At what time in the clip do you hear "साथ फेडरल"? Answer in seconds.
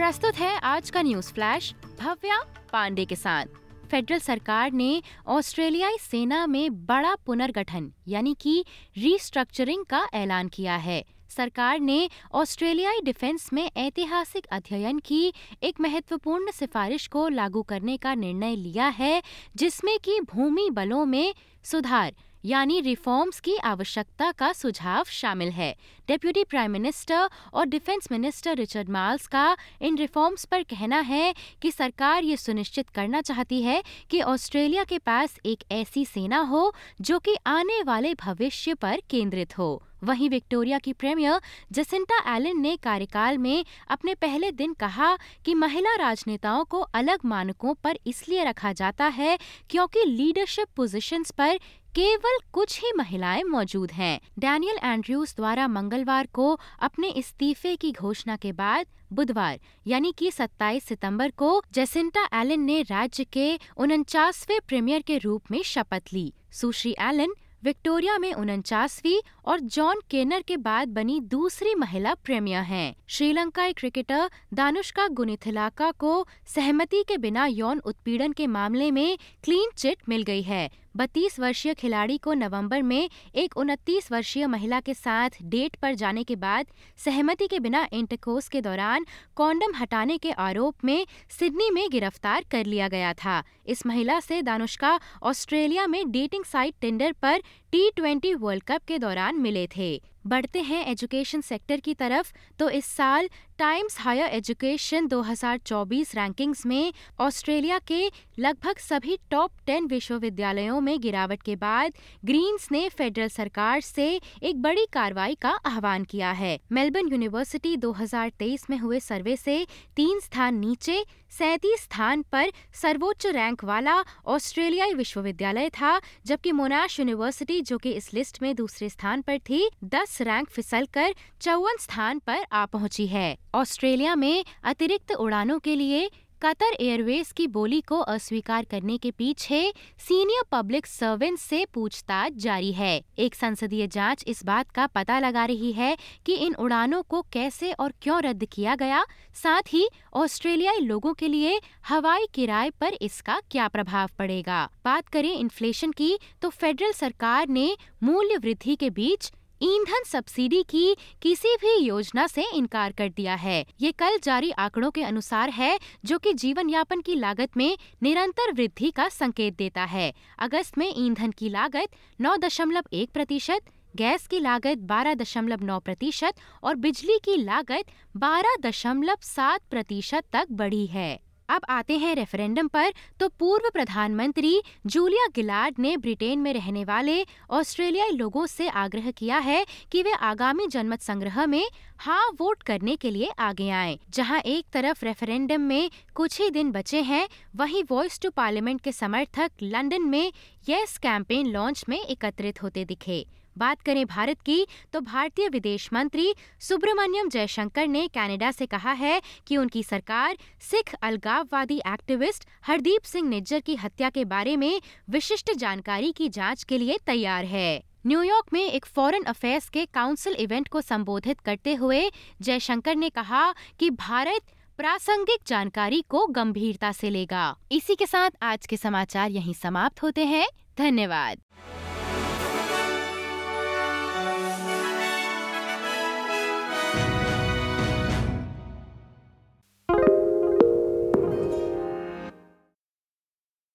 3.16-4.18